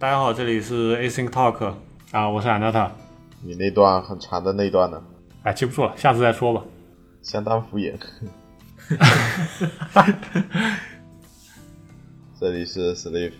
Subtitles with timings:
[0.00, 1.74] 大家好，这里是 Async Talk
[2.10, 2.88] 啊，我是 Anata。
[3.42, 4.98] 你那段很长的那段呢？
[5.42, 6.62] 哎，记不住了，下次再说吧。
[7.20, 7.92] 相当敷衍。
[12.40, 13.32] 这里是 Sleep，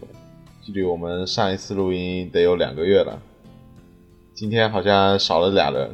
[0.61, 3.19] 距离我们上一次录音得有两个月了。
[4.35, 5.91] 今天好像少了俩人，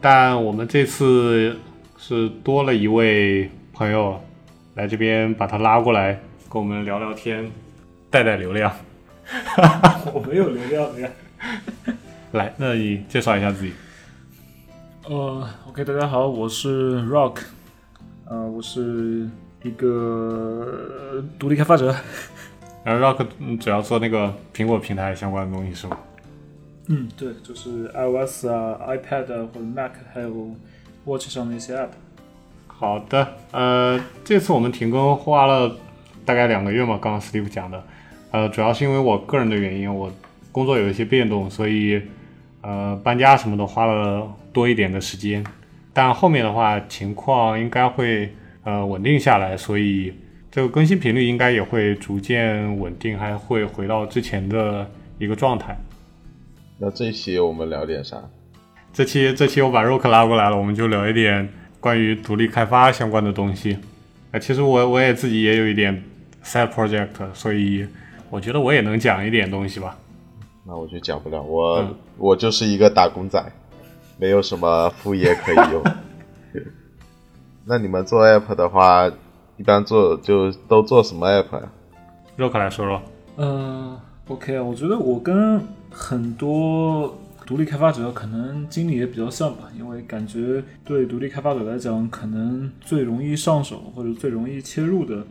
[0.00, 1.56] 但我们这次
[1.98, 4.20] 是多了一位朋友
[4.76, 7.50] 来这边，把他拉过来跟我们聊聊天，
[8.08, 8.72] 带带流量。
[10.12, 11.10] 我没有流量的呀。
[12.32, 13.72] 来，那你介绍一下自己。
[15.08, 17.38] 呃，OK，大家好，我是 Rock，
[18.24, 19.28] 呃，我是
[19.62, 21.94] 一个独立开发者。
[22.84, 23.26] 然后 Rock
[23.58, 25.98] 主要做那个苹果平台相关的东西是吗？
[26.88, 30.54] 嗯，对，就是 iOS 啊、iPad 或者 Mac，还有
[31.04, 31.88] Watch 上的一些 App。
[32.68, 35.76] 好的，呃，这次我们停更花了
[36.24, 37.82] 大概两个月嘛，刚刚 Steve 讲的，
[38.36, 40.12] 呃，主要是因为我个人的原因，我
[40.52, 41.98] 工作有一些变动，所以
[42.60, 45.42] 呃搬家什么的花了多一点的时间，
[45.94, 48.30] 但后面的话情况应该会
[48.62, 50.12] 呃稳定下来，所以
[50.50, 54.86] 这个更新频率应该也会逐渐稳定，还会回到之前的
[55.18, 55.74] 一个状态。
[56.76, 58.22] 那这期我们聊点啥？
[58.92, 61.48] 这期这期我把 Rock 拉过来了，我们就聊一点
[61.80, 63.78] 关于独立开发相关的东西。
[64.30, 66.04] 啊，其实我我也自己也有一点
[66.44, 67.86] side project，所以
[68.30, 69.96] 我觉得我也能讲一点东西吧。
[70.64, 71.86] 那我就讲不了，我、
[72.18, 73.40] 我就是一个打工仔，
[74.18, 75.82] 没有什么副业可以用。
[77.64, 79.10] 那你们做 app 的话，
[79.56, 81.68] 一般做就都做什么 app 呀
[82.36, 83.02] ？Rock 来说说。
[83.36, 85.60] 嗯，OK 啊，我觉得我跟
[85.90, 95.24] 很多独立开发者可能经历也比较像吧，因为感觉对独立开发者来讲，可能最容易上手或者最容易切入的，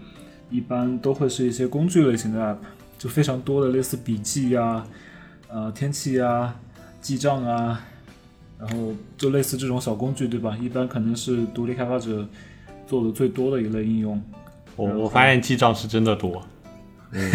[0.50, 2.58] 一般都会是一些工具类型的 app，
[3.06, 4.84] 就非常多的类似笔记呀、
[5.48, 6.56] 呃天气呀、
[7.03, 7.80] 记账啊，
[8.59, 10.58] 然后就类似这种小工具，对吧？
[10.59, 12.27] 一般可能是独立开发者
[12.88, 14.20] 做的最多的一类应用。
[14.76, 16.42] 我我发现记账是真的多。
[17.11, 17.32] 嗯，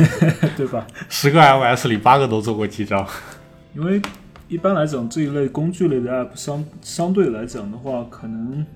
[0.57, 0.85] 对吧？
[1.09, 3.07] 十个 iOS 里八个都做过记账。
[3.77, 4.03] 因为
[4.49, 8.67] 一般来讲，这一类工具类的 App 相相对来讲的话，可能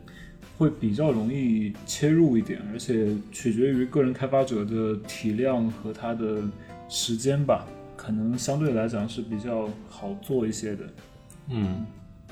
[0.59, 6.37] 会比较容易切入一点，而且取决于个人开发者的体量和他的
[6.89, 7.65] 时间吧，
[7.97, 10.85] 可能相对来讲是比较好做一些的。
[11.49, 11.85] 嗯，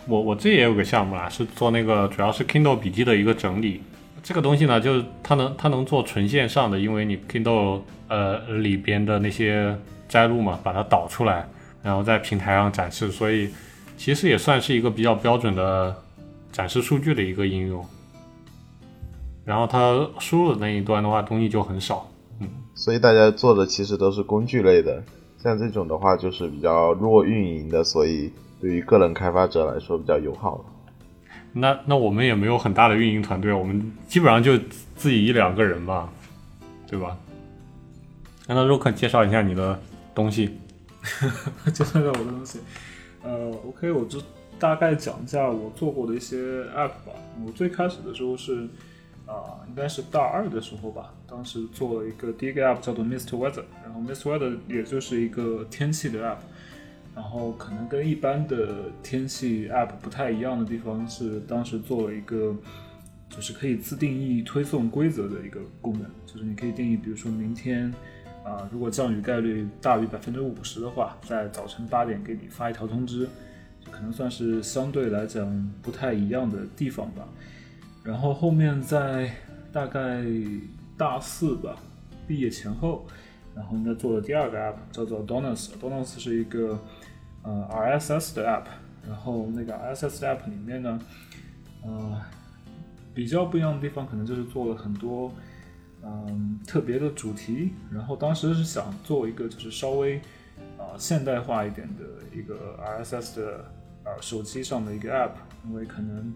[0.06, 3.82] 我我这也有个项目啦，是做那个主要是 Kindle 笔记的一个整理。
[4.22, 9.76] 这个东西呢，就是它能它能做纯线上的，因为你 Kindle 呃里边的那些
[10.08, 11.48] 摘录嘛，把它导出来，
[11.82, 13.50] 然后在平台上展示，所以
[13.96, 15.96] 其实也算是一个比较标准的
[16.52, 17.84] 展示数据的一个应用。
[19.44, 22.08] 然后它输入的那一端的话，东西就很少。
[22.82, 25.02] 嗯，所以大家做的其实都是工具类的，
[25.42, 30.64] 像这种的话就是比较弱运营的，所以对于个人开发者来说比较友好。
[31.52, 34.58] 那那我们也没有很大的运营团队，我们基本上就
[34.96, 36.12] 自己一两个人吧，
[36.88, 37.16] 对吧？
[38.48, 39.78] 那 Rock 介绍一下你的
[40.14, 40.58] 东西，
[41.72, 42.58] 介绍一下我的东西。
[43.22, 44.20] 呃，OK，我就
[44.58, 46.36] 大概讲一下我做过的一些
[46.74, 47.12] App 吧。
[47.46, 48.66] 我最开始的时候是
[49.32, 56.38] 啊、应该是大二的时候吧，当时做了一个第一个 App 叫做 Mist Weather，然后 Mist Weather 也就是一个天气的 App。
[57.14, 62.56] 然后可能跟一般的天气 App 不太一样的地方是，当时做了一个
[63.28, 67.92] 就是可以自定义推送规则的一个功能，就是你可以定义，比如说明天
[68.44, 73.28] 啊、如果降雨概率大于百分之五十的话，在早晨八点给你发一条通知，
[73.90, 77.28] 可能算是相对来讲不太一样的地方吧。
[78.04, 79.30] 然后后面在
[79.72, 80.24] 大概
[80.96, 81.76] 大四吧，
[82.26, 83.06] 毕业前后，
[83.54, 86.78] 然后呢做了第二个 app 叫做 Donuts，Donuts 是一个
[87.42, 88.64] 呃 RSS 的 app，
[89.06, 91.00] 然后那个 RSS 的 app 里面呢，
[91.84, 92.20] 呃
[93.14, 95.32] 比较不一样的地方可能就是做了很多
[96.02, 100.20] 嗯特别的主题，然后当时是想做一个就是稍微
[100.78, 102.04] 啊、现代化一点的
[102.36, 103.64] 一个 RSS 的
[104.04, 105.32] 呃手机上的一个 app，
[105.66, 106.34] 因为可能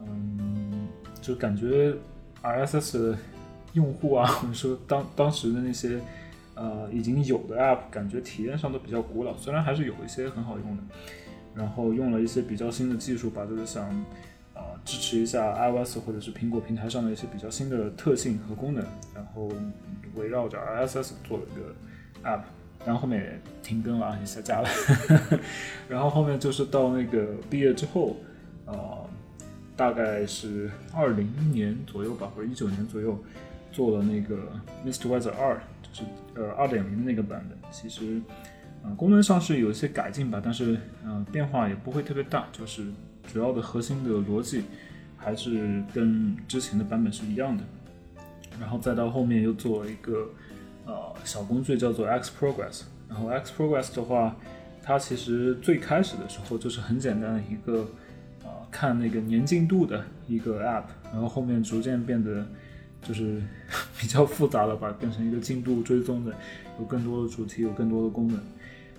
[0.00, 0.81] 嗯
[1.22, 1.94] 就感觉
[2.42, 3.18] RSS 的
[3.74, 6.00] 用户啊，或者说当当时的那些
[6.56, 10.82] 呃已经有的 App，感觉体验上都比较古老，虽然还是有一些很好用的，
[11.54, 13.84] 然后用了一些比较新的技术，把这个想、
[14.54, 18.84] 呃支持一下 iOS 或者是苹果平台上的一些比较新的特性和功能，
[19.14, 19.48] 然后
[20.16, 22.42] 围绕着 RSS 做了一个 App，
[22.84, 24.68] 然后后面也停更了，也下架了，
[25.88, 28.16] 然后后面就是到那个毕业之后，
[28.66, 28.98] 呃。
[29.76, 33.18] 大概是二零年左右吧，或者一九年左右，
[33.70, 34.36] 做了那个
[34.84, 36.02] Mist Weather 二，就是
[36.34, 37.58] 呃二点零的那个版本。
[37.70, 38.20] 其实
[38.84, 42.84] 嗯，功能上是有一些改进吧，但是嗯、变化也不会特别大，就是
[43.32, 44.64] 主要的核心的逻辑
[45.16, 47.62] 还是跟之前的版本是一样的。
[48.60, 50.28] 然后再到后面又做了一个
[50.84, 50.94] 呃
[51.24, 54.36] 小工具叫做 X Progress，然后 X Progress 的话，
[54.82, 57.88] 它其实最开始的时候就是很简单的一个
[58.72, 62.44] 看那个年进度的一个 App，然后后面逐渐变得
[63.02, 63.40] 就是
[64.00, 66.32] 比较复杂了吧，变成一个进度追踪的，
[66.80, 68.40] 有更多的主题，有更多的功能。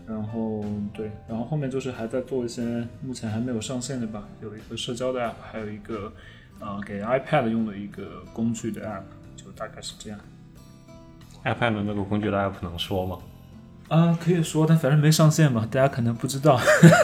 [0.05, 6.11] 然后对，然后后面就是还在做一些目前还没有上线的吧，有一个社交的 app，还有一个
[6.59, 9.03] 呃给 iPad 用的一个工具的 app，
[9.35, 10.19] 就大概是这样。
[11.45, 13.17] iPad 的那个工具的 app 能说吗？
[13.87, 16.59] 啊，可以说，但反正没上线嘛，大家可能不知道。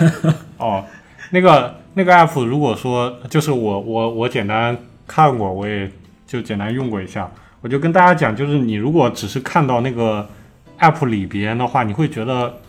[0.59, 0.83] 哦，
[1.31, 5.91] 那个那个 app，如果说就是我我我简单看过，我也
[6.25, 7.29] 就简单用过一下，
[7.59, 10.25] 我就跟大家讲，就是你如果只是看到那个
[10.79, 12.61] app 里边的话，你会觉得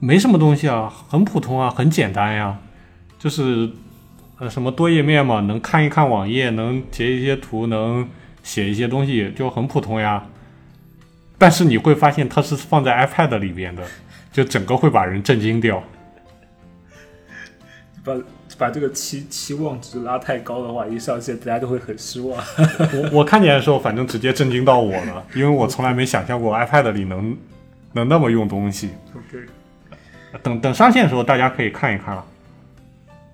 [0.00, 2.58] 没什么东西啊，很普通啊，很简单呀，
[3.20, 3.70] 就是
[4.40, 8.08] 呃什么多页面嘛，能看一看网页，能截一些图，能
[8.42, 10.26] 写一些东西，就很普通呀。
[11.38, 13.84] 但是你会发现它是放在 iPad 里边的，
[14.32, 15.80] 就整个会把人震惊掉。
[18.02, 18.12] 把
[18.60, 22.38] 把这个期期望值拉太高的话，一上线大家都会很失望。
[22.92, 27.34] 我我看见的时候，反正直接震惊到我了，因为我从来没想象过 iPad 里能
[27.94, 28.90] 能那么用东西。
[29.16, 29.46] OK，
[30.42, 32.22] 等等上线的时候，大家可以看一看了。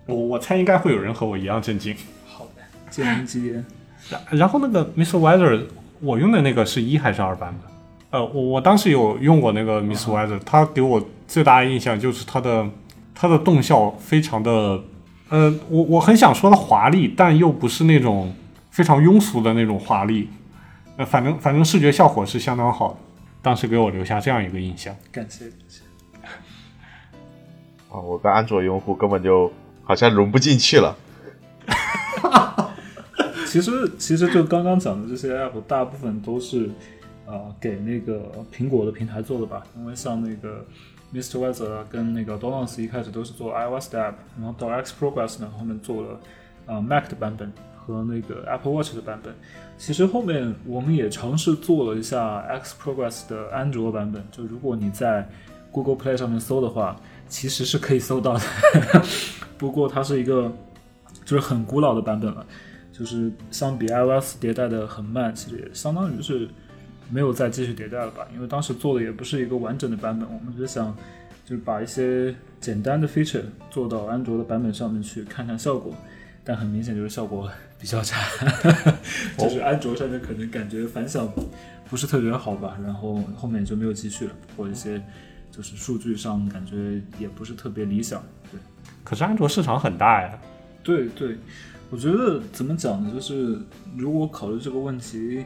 [0.07, 1.93] 我我猜应该会有人和我一样震惊。
[2.25, 3.65] 好的，见仁见智。
[4.09, 5.65] 然然后那个 Miss Weather，
[5.99, 8.21] 我用的那个是一还是二版本？
[8.21, 12.65] 呃，我我当时有用过那个 Miss Weather，它给我最大的印象就是它的
[13.13, 14.81] 它的动效非常的，
[15.29, 18.33] 呃，我我很想说的华丽，但又不是那种
[18.71, 20.29] 非常庸俗的那种华丽。
[20.97, 22.97] 呃，反正反正视觉效果是相当好的，
[23.43, 24.95] 当时给我留下这样一个印象。
[25.11, 25.83] 感谢感谢。
[27.91, 29.53] 啊，我跟安卓用户根本就
[29.83, 30.97] 好像融不进去了。
[33.47, 36.71] 其实其实就刚刚讲的这些 app，大部分都是
[37.27, 40.67] 呃给那个苹果的平台做的吧，因为像那个
[41.15, 41.39] Mr.
[41.39, 46.21] Weather 跟那个 Donuts 一开始都是做 iOS 的 app，然后到 X Progress 呢后面做了
[46.67, 49.35] 呃 Mac 的版本和那个 Apple Watch 的版本。
[49.79, 55.29] 其实后面我们也尝试做了一下 X Progress 的安卓版本，就如果你在
[55.71, 56.97] Google Play 上面搜的话，
[57.29, 58.41] 其实是可以搜到的，
[59.59, 60.51] 不过它是一个
[61.25, 62.45] 就是很古老的版本了。
[62.93, 66.49] 就是相比 iOS 迭代的很慢，其实也相当于是
[67.11, 68.27] 没有再继续迭代了吧？
[68.35, 70.95] 因为当时做的也不是一个完整的版本，我们只是想
[71.45, 75.95] 就是把一些简单的 feature 做到安卓的版本上面去看看效果，
[76.45, 77.49] 但很明显就是效果
[77.79, 78.19] 比较差，
[79.39, 81.33] 就是安卓上面可能感觉反响
[81.89, 85.01] 不是特别好吧，然后后面就没有继续了，或一些
[85.53, 88.21] 就是数据上感觉也不是特别理想，
[88.51, 88.59] 对。
[89.05, 90.37] 可是安卓市场很大呀，
[90.83, 91.37] 对对，
[91.91, 93.13] 我觉得怎么讲呢？
[93.15, 93.57] 就是
[93.97, 95.45] 如果考虑这个问题，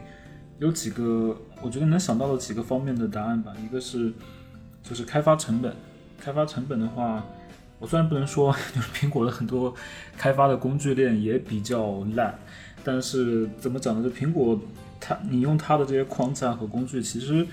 [0.61, 3.51] 有几个我觉得能想到的几个方面的答案吧。
[3.65, 4.13] 一个是
[4.83, 5.73] 就是开发成本，
[6.19, 7.25] 开发成本的话，
[7.79, 9.73] 我虽然不能说 就是苹果的很多
[10.15, 12.37] 开发的工具链也比较烂，
[12.83, 14.07] 但是怎么讲呢？
[14.07, 14.59] 就苹果
[14.99, 17.43] 它你用它的这些框架和工具，其实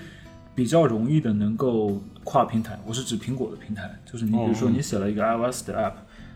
[0.53, 2.79] 比较容易的能够跨平台。
[2.85, 5.93] 我是指苹果的平台，就是你比如说你写了一个 iOS 的 app，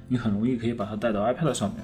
[0.07, 1.83] 你很容易可以把它带到 iPad 上面。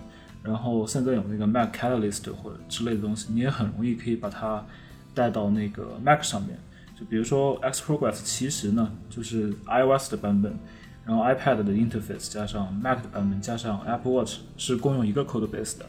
[0.49, 4.65] 然后现在有那个 Mac Catalyst 或者之类的东西，你也很容易可以把它
[5.13, 6.57] 带到那个 Mac 上面。
[6.99, 10.57] 就比如说 X Progress，其实呢就是 iOS 的版本，
[11.05, 15.85] 然后 iPad 的 interface 加上 Mac 的版本加上 Apple Watch 是共用一个 code base 的，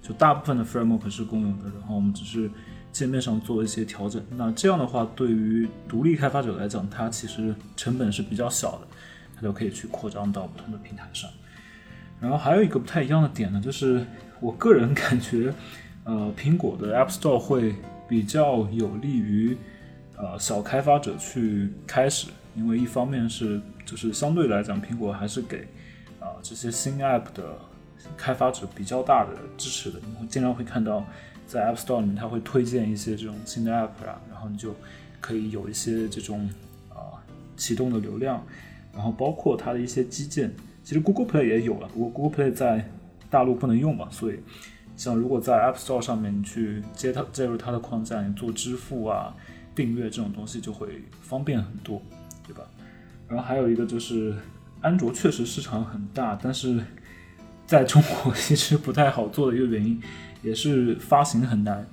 [0.00, 2.50] 就大部分的 framework 是共用的，然后我们只是
[2.90, 4.20] 界面上做一些调整。
[4.30, 8.88] 那这样的话，对于独立开发者来讲，它其实成本是比较小的，
[9.36, 11.30] 它就可以去扩张到不同的平台上。
[12.20, 14.04] 然后还有一个不太一样的点呢，就是
[14.40, 15.54] 我个人感觉，
[16.02, 17.76] 呃，苹果的 App Store 会
[18.08, 19.56] 比较有利于
[20.16, 25.68] 呃小开发者去开始，因为一方面是就是相对来讲，苹果还是给
[26.18, 27.56] 啊、这些新 App 的
[28.16, 31.04] 开发者比较大的支持的，你会经常会看到
[31.46, 34.74] 在 App Store 里面，它会推荐一些这种新的 App 啊，然后你就
[35.20, 36.50] 可以有一些这种
[36.90, 37.22] 啊、
[37.56, 38.44] 启动的流量，
[38.92, 40.52] 然后包括它的一些基建。
[40.88, 42.90] 其实 Google Play 也有了，不过 Google Play 在
[43.28, 44.38] 大陆不能用嘛，所以
[44.96, 49.36] 像如果在 App Store 上面去接它接入它的框架，你做支付啊、
[49.74, 52.00] 订阅这种东西就会方便很多，
[52.46, 52.62] 对吧？
[53.28, 54.34] 然后还有一个就是
[54.80, 56.80] 安卓确实市场很大，但是
[57.66, 60.00] 在中国 其实不太好做的一个原因，
[60.42, 61.86] 也是发行很难，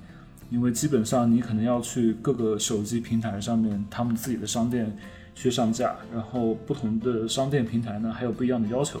[0.48, 4.96] 因为基本上你可能要去各个手机平台上面他们自己的商店
[5.36, 9.00] 去上架，然后不同的商店平台呢还有不一样的要求。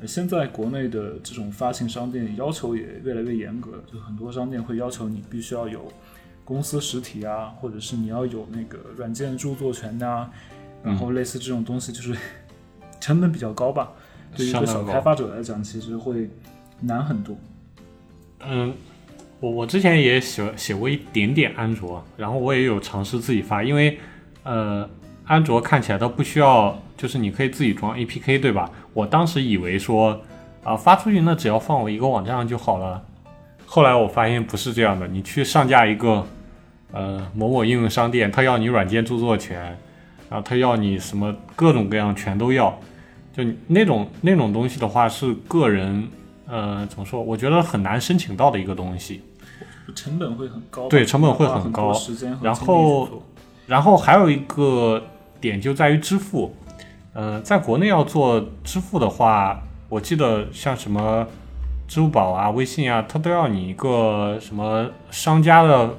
[0.00, 5.92] 呃现在国内的这种发行商店要求也越来越严格了，就很多商店会要求你必须要有
[6.44, 10.30] 公司实体啊，或者是你要有那个软件著作权呐、
[10.84, 12.16] 然后类似这种东西，就是
[13.00, 13.92] 成本比较高吧。
[14.36, 16.30] 对于一个小开发者来讲，其实会
[16.80, 17.36] 难很多。
[18.40, 18.72] 嗯，
[19.40, 23.98] 我我之前也写写过一点点安卓，然后我也有尝试自己发，因为
[24.44, 24.88] 呃，
[25.28, 28.68] 安卓看起来它不需要，就是你可以自己装 APK，对吧？
[28.92, 30.20] 我当时以为说
[30.64, 33.00] 啊、发出去那只要放我一个网站上就好了，
[33.64, 36.26] 后来我发现不是这样的，你去上架一个
[36.92, 39.60] 呃某某应用商店，他要你软件著作权，
[40.28, 42.76] 然后他要你什么各种各样全都要，
[43.32, 46.08] 就那种那种东西的话是个人。
[46.50, 47.22] 呃，怎么说？
[47.22, 49.20] 我觉得很难申请到的一个东西。
[49.94, 51.92] 成本会很高，对成本会很很高
[52.40, 53.22] 然后
[53.66, 55.02] 然后还有一个
[55.40, 56.54] 点就在于支付，
[57.12, 61.26] 呃，在国内要做支付的话，我记得像什么
[61.86, 65.96] 支付宝啊、微信啊，它都要你一个什么商家的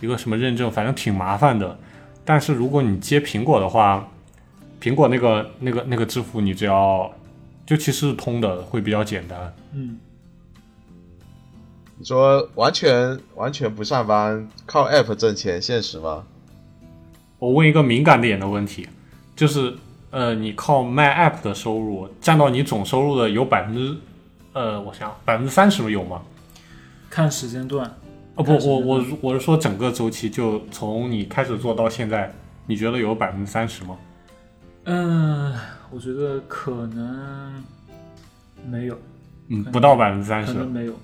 [0.00, 1.78] 一个什么认证，反正挺麻烦的。
[2.24, 4.08] 但是如果你接苹果的话，
[4.80, 7.10] 苹果那个那个那个支付，你只要
[7.66, 9.54] 就其实是通的，会比较简单。
[9.72, 9.98] 嗯，
[11.98, 16.24] 你说完全完全不上班，靠 App 挣钱，现实吗？
[17.38, 18.88] 我问一个敏感点的问题，
[19.36, 19.74] 就是
[20.10, 23.96] 呃，你靠卖 App 的收入占到你总收入的有百分之，
[24.52, 26.22] 呃，我想百分之三十有吗？
[27.08, 27.88] 看时间段，
[28.34, 32.32] 哦不，我我我是说整个周期，就从你开始做到现在，
[32.66, 33.96] 你觉得有百分之三十吗？
[34.84, 35.54] 嗯、
[35.90, 37.64] 我觉得可能
[38.68, 38.98] 没有，
[39.48, 40.52] 嗯，不到百分之三十。
[40.52, 40.94] 可能没有。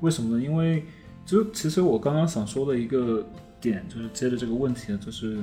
[0.00, 0.42] 为什么呢？
[0.42, 0.84] 因为
[1.26, 3.24] 就其实我刚刚想说的一个
[3.60, 5.38] 点，就是接着这个问题，就是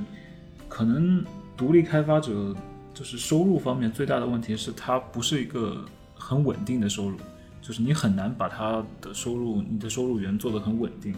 [0.70, 1.22] 可能
[1.56, 2.54] 独立开发者
[2.94, 5.84] 就是收入方面最大的问题是它不是一个
[6.14, 7.18] 很稳定的收入，
[7.60, 11.12] 就是你很难把它的收入、你的收入源做得很稳定。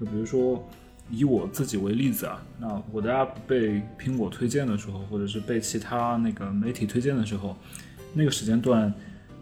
[0.00, 0.66] 就比如说
[1.10, 7.54] 以我自己为例子啊，那我的 app 被苹果推荐的时候，或者是被其他那个媒体推荐的时候，
[8.14, 8.92] 那个时间段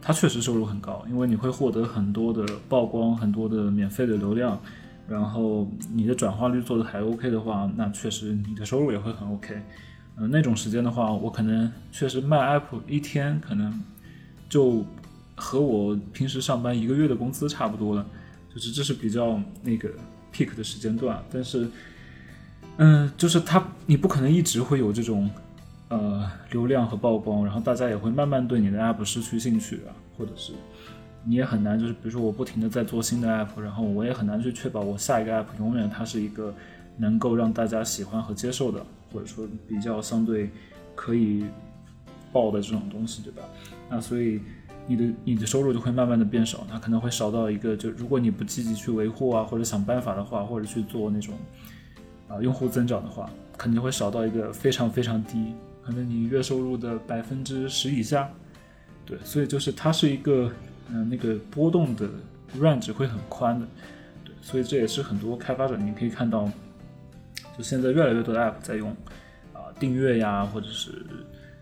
[0.02, 4.60] 它确实收入很高，因为你会获得很多的曝光，很多的免费的流量，
[5.08, 9.60] 然后你的转化率做的还 OK 的话，那确实你的收入也会很 OK。
[10.16, 13.82] 呃，那种时间的话，我可能确实卖 app 一天可能
[14.48, 14.84] 就
[15.34, 18.06] 和我平时上班一个月的工资差不多了，
[18.54, 19.90] 就是这是比较那个
[20.32, 21.68] peak 的时间段，但是，
[22.76, 25.28] 嗯，就是它你不可能一直会有这种
[25.88, 30.52] 呃流量和曝光，然后大家也会慢慢对你的 app 失去兴趣啊，或者是
[31.26, 36.54] 你也很难就是比如说我不停的在做新的 app，然后我也很难去确保我下一个 app 永远它是一个
[36.96, 40.50] 能够让大家喜欢和接受的，或者说比较相对
[40.94, 41.46] 可以
[42.32, 43.42] 爆的这种东西，对吧？
[43.90, 44.40] 那所以
[44.86, 51.34] 你的你的收入就会慢慢的变少，它可能会少到一个，就如果你不积极去维护啊，或者想办法的话，或者去做那种
[52.28, 58.28] 啊、用户增长的话，肯定会少到一个非常非常低，可能你月收入的百分之十以下。
[59.06, 60.50] 对，所以就是它是一个
[60.90, 62.08] 嗯、那个波动的
[62.58, 63.66] range 会很宽的。
[64.24, 66.50] 对，所以这也是很多开发者你可以看到，
[67.56, 68.90] 就现在越来越多的 app 在用
[69.52, 71.04] 啊、订阅呀，或者是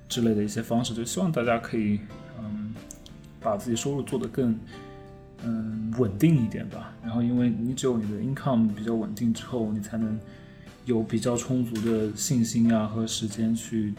[0.08, 2.00] 之类的一些方式，就希望大家可以
[2.38, 2.74] 嗯
[3.40, 4.58] 把自己收入做得更
[5.44, 6.92] 嗯稳定一点吧。
[7.02, 10.18] 然后，因为你只有你的 income 比较稳定之后，你才能
[10.84, 13.94] 有比较充足的信心啊和时间去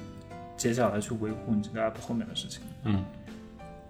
[0.58, 2.62] 接下来去维护你这个 app 后面的事情。
[2.84, 3.03] 嗯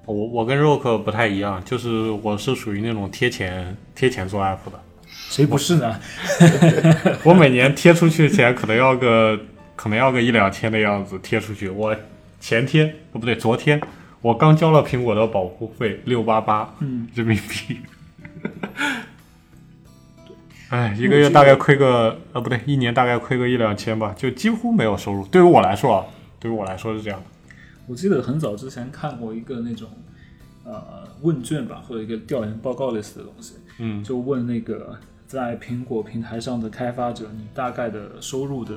[0.05, 4.79] 我我跟 Rock 不太一样，就是我是属于那种贴钱贴钱做 app 的。
[5.05, 5.99] 谁不是呢？
[7.23, 9.39] 我每年贴出去的钱可能要个
[9.75, 11.69] 可能要个一两千的样子贴出去。
[11.69, 11.95] 我
[12.39, 13.81] 前天哦不对，昨天
[14.21, 17.77] 我刚交了苹果的保护费六八八嗯人民币。
[20.69, 25.25] 哎，一个月大概亏个呃不对，一年大概亏个一两千吧，就几乎没有收入。
[25.27, 26.05] 对于我来说啊，
[26.39, 27.25] 对于我来说是这样的。
[27.87, 29.89] 我记得很早之前看过一个那种
[30.63, 34.97] 呃问卷吧，或者一个调研报告类似的东西，嗯就问那个
[35.27, 38.75] 在苹果平台上的开发者，你大概的收入的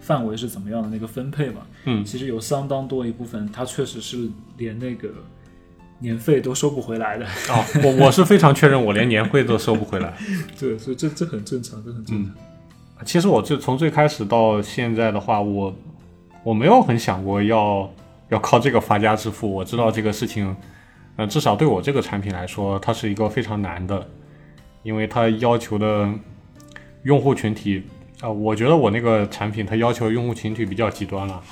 [0.00, 1.62] 范围是怎么样的那个分配嘛？
[1.84, 5.08] 嗯其实有相当多一部分，它确实是连那个
[5.98, 7.24] 年费都收不回来的。
[7.24, 10.16] 哦，我我是非常确认，我连年会都收不回来。
[10.60, 12.34] 对，所以这这很正常，这很正常。
[13.04, 15.74] 其实我就从最开始到现在的话，我
[16.44, 17.90] 我没有很想过要
[18.28, 19.52] 要靠这个发家致富。
[19.52, 20.54] 我知道这个事情，
[21.16, 24.08] 呃，至少对我这个产品来说，它是一个非常难的，
[24.82, 26.08] 因为它要求的
[27.02, 27.82] 用户群体，
[28.20, 31.42] 啊、我觉得我那个产品它要求用户群体比较极端了。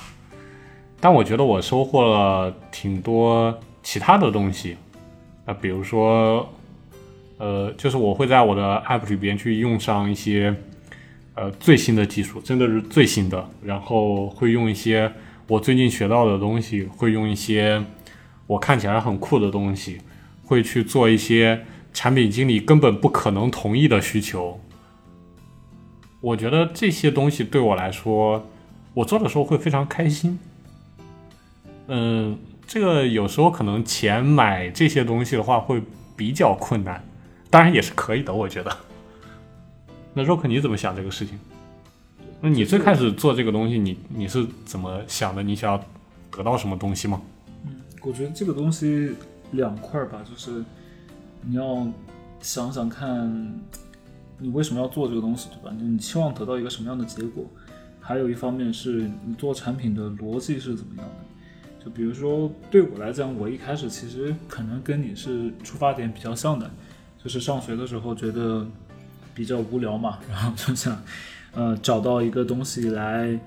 [0.99, 4.77] 但我觉得我收获了挺多其他的东西，
[5.45, 6.49] 啊，比如说，
[7.37, 10.55] 呃，就是我会在我的 app 里边去用上一些
[11.35, 15.11] 呃最新的技术，真的是最新的，然后会用一些
[15.47, 17.81] 我最近学到的东西，会用一些
[18.47, 19.99] 我看起来很酷的东西，
[20.43, 24.59] 会去做一些产品经理根本不可能同意的需求。
[26.19, 28.45] 我觉得这些东西对我来说，
[28.93, 30.37] 我做的时候会非常开心。
[31.87, 35.81] 嗯，这个有时候可能钱买这些东西的话会
[36.17, 37.01] 比较困难，
[37.49, 38.77] 当然也是可以的，我觉得。
[40.13, 41.39] 那 Rock 你怎么想这个事情？
[42.39, 45.41] 那你最开始做这个东西，你你是怎么想的？
[45.41, 45.83] 你想要
[46.31, 47.21] 得到什么东西吗？
[47.65, 49.11] 嗯，我觉得这个东西
[49.51, 50.63] 两块儿吧，就是
[51.41, 51.87] 你要
[52.39, 53.59] 想想看，
[54.37, 55.75] 你为什么要做这个东西，对吧？
[55.79, 57.43] 就你期望得到一个什么样的结果？
[57.99, 61.83] 还有一方面是你做产品的逻辑是怎么样的？
[61.83, 66.69] 就比如说对我来讲，我一开始其实可能跟你是出发点比较像的，
[67.21, 68.65] 就是上学的时候觉得
[69.33, 71.01] 比较无聊嘛，然后就想
[71.57, 73.37] 呃找到一个东西来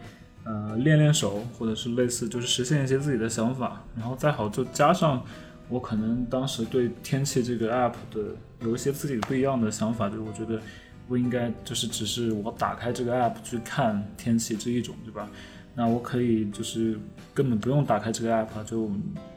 [0.44, 5.24] 呃练练手，或者是类似就是实现一些自己的想法，然后再好就加上
[5.68, 10.60] 我可能当时对天气这个 app 的有一些自己不一样的想法，就是我觉得
[11.06, 15.28] 不应该就是只是我打开这个 app 去看天气这一种，对吧？
[15.72, 16.98] 那我可以就是
[17.32, 18.90] 根本不用打开这个 app，就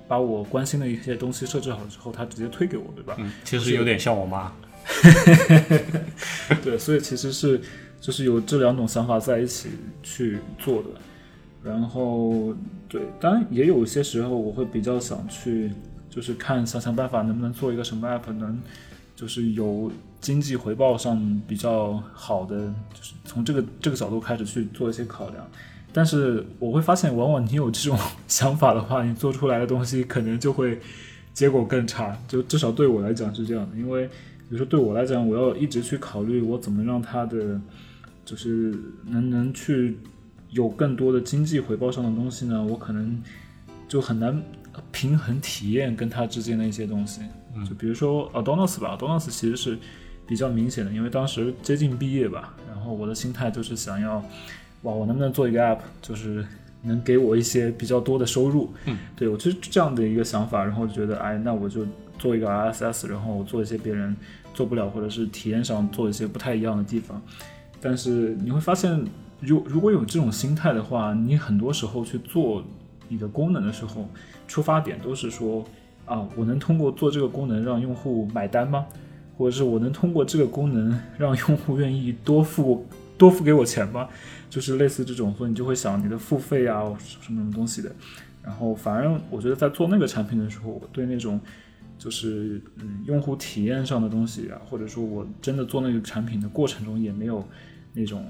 [0.07, 3.15] 把我关心的一些东西设置好之后，它直接推给我，对吧？
[3.19, 4.51] 嗯，其实有点像我妈。
[6.63, 7.61] 对，所以其实是
[8.03, 9.69] 就是有这两种想法在一起
[10.03, 10.89] 去做的。
[11.63, 12.53] 然后
[12.89, 15.71] 对，当然也有一些时候我会比较想去，
[16.09, 18.59] 就是看想想办法能不能做一个什么 app 能，
[19.15, 25.47] 就是有经济回报上比较好的，就是从这个这个角度开始去做一些考量。
[25.93, 30.77] 但是我会发现，往往你有这种想法的话，你做出来的东西可能就会
[31.33, 32.19] 结果更差。
[32.27, 37.61] 就至少对我来讲是这样的，因为比如说对我来讲，我要一直去考虑我怎么让它的
[38.25, 38.73] 就是
[39.05, 39.97] 能能去
[40.49, 43.21] 有更多的经济回报上的东西呢，我可能
[43.87, 44.41] 就很难
[44.91, 47.21] 平衡体验跟它之间的一些东西。
[47.67, 49.77] 就比如说 Adonis 吧，Adonis 其实是
[50.25, 54.23] 比较明显的，因为当时接近毕业吧，然后我的心态就是想要。
[54.83, 56.45] 哇，我能不能做一个 app，就是
[56.81, 58.73] 能给我一些比较多的收入？
[58.83, 61.87] 嗯，对我就是这样的一个想法，然后就觉得，哎，那我就
[62.19, 64.13] 做一个 RSS，然后我做一些别人
[64.53, 67.21] 做不了，或者是体验上做一些不太一样的地方。
[67.83, 69.05] 但是你会发现，
[69.41, 72.63] 如如果有这种心态的话，你很多时候去做
[73.09, 74.07] 你的功能的时候，
[74.47, 75.65] 出发点都是说，
[76.05, 78.85] 啊，我能通过做这个功能让用户买单吗？
[79.37, 82.85] 或者是我能通过这个功能让用户愿意多付
[83.17, 84.07] 多付给我钱吗？
[84.49, 87.91] 就是类似这种，所以你就会想你的付费啊什么什么东西的，
[88.43, 91.39] 然后反而我觉得在做那个产品的时候，我对那种
[91.97, 97.43] 就是嗯用户体验上的东西啊，或者说我真的做那个产品的过程中也没有
[97.93, 98.25] 那种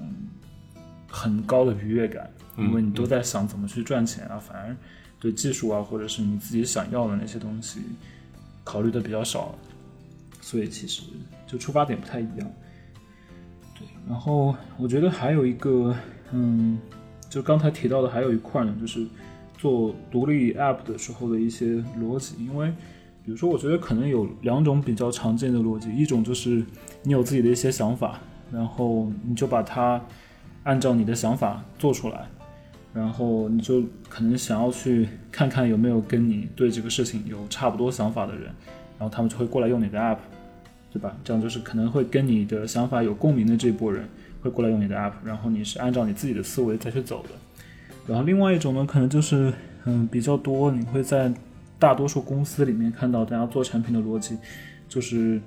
[1.10, 4.76] 很高的愉悦感，因为你都在想怎么去赚钱啊，反而
[5.20, 7.82] 对技术啊或者是你自己想要的那些东西
[8.64, 9.56] 考虑的比较少，
[10.42, 11.04] 所以其实
[11.48, 12.52] 就出发点不太一样。
[13.78, 15.96] 对，然后我觉得还有一个。
[16.36, 16.80] 嗯，
[17.30, 19.06] 就刚才提到的还有一块呢，就是
[19.56, 22.44] 做独立 App 的时候的一些逻辑。
[22.44, 22.74] 因为，
[23.24, 26.66] 比如说，我觉得可能有两种比较常见的逻辑，一种就是
[27.04, 28.20] 你有自己的一些想法，
[28.54, 30.00] 然后你就把它
[30.64, 32.28] 按照你的想法做出来，
[32.94, 38.44] 然后你就可能想要去看看有没有跟你对这个事情有差不多想法的人，
[39.00, 40.20] 然后他们就会过来用你的 App，
[40.94, 41.16] 对吧？
[41.24, 44.08] 这样就是可能会跟你的想法有共鸣的这波人。
[44.44, 47.30] 会过来用你的 app，然后你是按照你自己的思维再去走的。
[48.06, 49.54] 然后另外一种呢，可能就是
[49.86, 51.32] 嗯比较多，你会在
[51.80, 54.38] 大多数公司里面看到大家做产品的逻辑，
[54.90, 55.40] 就是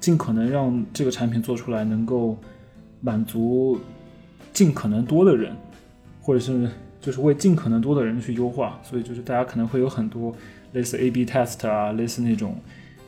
[0.00, 2.36] 尽可能让这个产品做出来能够
[3.00, 3.78] 满足
[4.52, 5.54] 尽可能多的人，
[6.20, 6.68] 或者是
[7.00, 8.80] 就是为尽可能多的人去优化。
[8.82, 10.34] 所以就是大家可能会有很多
[10.72, 12.56] 类似 A/B test 啊，类似那种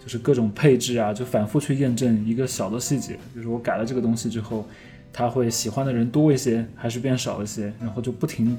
[0.00, 4.66] 就是各种配置啊，就反复去验证一个小的细节，就是我改了这个东西之后。
[5.14, 7.70] 他会喜欢的人多一些，还是变少一些？
[7.78, 8.57] 然后就不停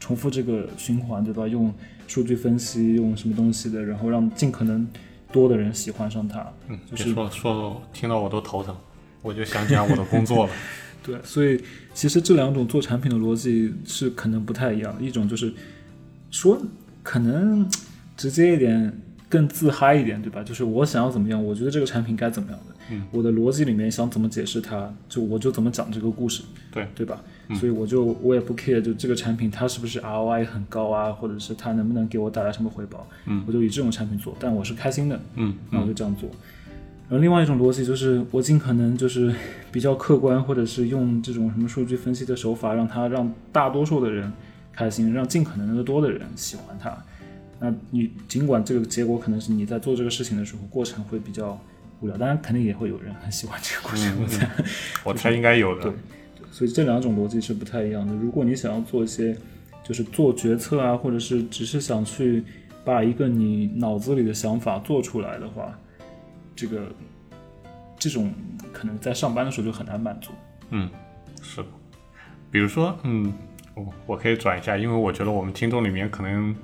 [0.00, 1.46] 重复这个循环，对吧？
[1.46, 1.72] 用
[2.08, 4.84] 数据分析，用什么东西的，然后让尽可能
[5.32, 6.46] 多的人喜欢上它。
[6.68, 8.76] 嗯，就是说说，听到我都头疼，
[9.22, 10.52] 我就想起来我的工作了。
[11.02, 11.60] 对，所以
[11.92, 14.94] 其实这两种做产品的逻辑是可能不太一样。
[15.00, 15.52] 一种就是
[16.30, 16.56] 说，
[17.02, 17.68] 可能
[18.16, 19.00] 直接一点，
[19.32, 20.44] 更自嗨一点，对吧？
[20.44, 27.18] 就是我想要怎么样，我觉得这个产品该怎么样的，嗯，我的逻辑里面想怎么解释它，就我就怎么讲这个故事，对对吧？
[27.54, 36.28] 所以我就我也不 care，就这个产品它是不是 ROI 很高啊，或者是它能不能给我带来什么回报，嗯，我就以这种产品做，但我是开心的，嗯那我就这样做。
[37.08, 39.34] 然后另外一种逻辑就是，我尽可能就是
[39.70, 44.30] 比较客观，或者是用这种什么数据分析的手法，让它让大多数的人
[44.74, 46.90] 开心，让尽可能的多的人喜欢它。
[47.62, 51.56] 那你尽管这个结果可能是你在做这个事情的时候过程会比较
[52.00, 54.20] 无聊，当然肯定也会有人很喜欢这个过程。
[54.20, 54.50] 我猜
[55.04, 55.92] 我猜应该有的对。
[56.50, 58.12] 所以这两种逻辑是不太一样的。
[58.14, 59.36] 如果你想要做一些，
[59.84, 62.42] 就是做决策啊，或者是只是想去
[62.84, 65.72] 把一个你脑子里的想法做出来的话，
[66.56, 66.92] 这个
[67.96, 68.34] 这种
[68.72, 70.32] 可能在上班的时候就很难满足。
[70.70, 70.90] 嗯，
[71.40, 71.68] 是的。
[72.50, 73.32] 比如说，嗯，
[73.74, 76.54] 我我可以转一下，因为我觉得我们听众里面可能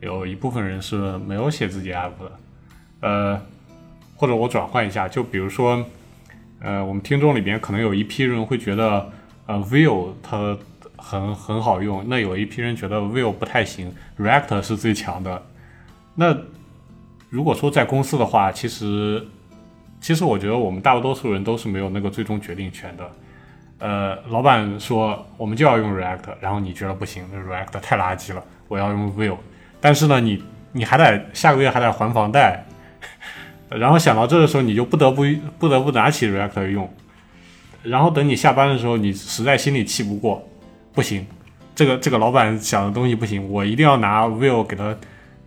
[0.00, 2.32] 有一部分人是没有写自己 app 的，
[3.00, 3.40] 呃，
[4.14, 5.84] 或者我转换一下，就比如说，
[6.60, 9.10] 呃，我们听众里边可能有一批人会觉得，
[9.46, 10.56] 呃，Vue 它
[10.96, 15.42] 很很好用，那有一批人觉得 Vue 不太行，React 是最强的。
[16.14, 16.36] 那
[17.28, 19.26] 如果说在公司的话，其实
[20.00, 23.10] 其实我觉得我们大多数人都是没有那个最终决定权的。
[23.78, 29.36] 呃，老板说我们就要用 React，然后你觉得不行，React 太垃圾了，我要用 Vue。
[29.80, 32.64] 但是呢，你你还得下个月还得还房贷，
[33.68, 35.24] 然后想到这个时候，你就不得不
[35.58, 36.92] 不得不拿起 React 用。
[37.82, 40.46] 然后等你下班的时候，你实在心里气不过，
[40.92, 41.24] 不行，
[41.74, 44.96] 这个这个老板想的东西不行，我一定要拿 Vue 给他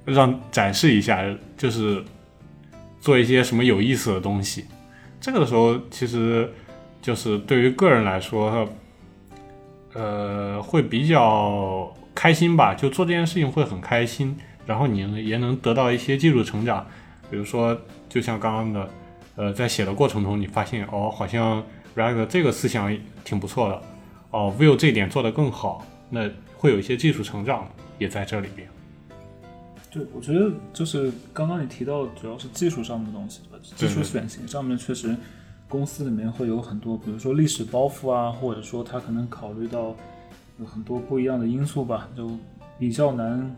[0.05, 1.21] 让展示一下，
[1.57, 2.03] 就是
[2.99, 4.65] 做一些什么有意思的东西。
[5.19, 6.49] 这个的时候，其实
[7.01, 8.67] 就是对于个人来说，
[9.93, 16.85] 呃，会比较开心吧，就做这件事情会很开心，然后你也能得到一些技术成长。
[17.29, 17.77] 比如说，
[18.09, 18.89] 就像刚刚的，
[19.37, 21.63] 呃，在写的过程中，你发现哦，好像
[21.95, 22.93] React 这个思想
[23.23, 23.81] 挺不错的，
[24.31, 28.67] 哦，Vue 这一点做得更好，那会有一些技术成长也在这里边。
[29.89, 33.41] 对，我觉得就是刚刚你提到主要是技术上的东西，
[33.75, 35.15] 技术选型上面确实，
[35.67, 39.95] 公司里面会有很多，比如说历史包袱啊，或者说他可能考虑到
[40.61, 42.29] 有很多不一样的因素吧，就
[42.79, 43.53] 比较难。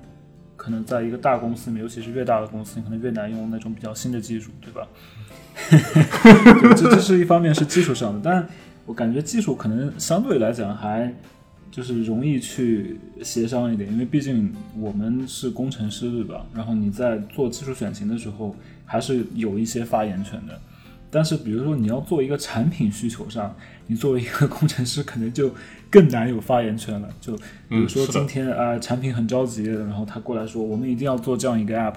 [0.56, 4.88] 可能在一个大公司里面，尤其是越大的公司，你可能越难用那种比较新的技术，对吧？
[6.78, 8.48] 这这是一方面是技术上的，但
[8.86, 11.14] 我感觉技术可能相对来讲还
[11.70, 16.46] 就是容易去协商一点，因为毕竟我们是工程师，对吧？
[16.54, 20.58] 然后你在做技术选型的时候，还是有一些发言权的。
[21.12, 23.54] 但是比如说你要做一个产品需求上，
[23.86, 25.54] 你作为一个工程师，可能就
[25.94, 27.08] 更难有发言权了。
[27.22, 27.36] 就
[27.70, 31.94] 比如说今天啊、呃产品很着急，然后他过来说，我们一定要做这样一个 app，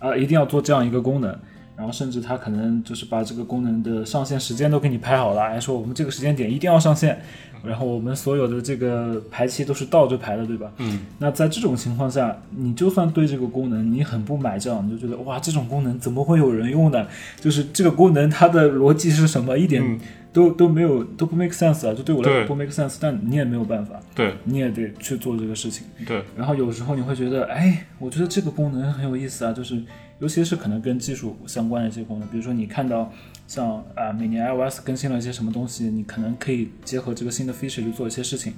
[0.00, 1.38] 啊、一定要做这样一个功能。
[1.76, 7.20] 然后甚至他可能就是把这个功能的上线时间都给你排好了，还说我们这个时间点一定要上线，
[7.62, 10.72] 然后我们所有的这个排期都是倒着排的，对吧？
[10.78, 17.06] 嗯，那在这种情况下，你就算对这个功能你很不买账，你就觉得哇，这种功能怎么会有人用呢？
[17.40, 20.00] 就是这个功能它的逻辑是什么，一点嗯
[20.32, 25.86] 都、都没有都不 make sense 啊，就对我来说不 make sense，但你也没有办法，对你也得去做这个事情。
[26.06, 29.82] 对，然后有时候你会觉得，哎，我觉得这个功能很有意思啊，就是
[30.18, 33.12] 尤其是可能跟技术相关的一些功能，比如说你看到
[33.46, 38.54] 像啊、每年 iOS 更新了一些什么东西，你可能可以结合这个新的 feature 去做一些事情，